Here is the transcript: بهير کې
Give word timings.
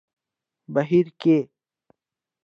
بهير 0.73 1.07
کې 1.21 1.37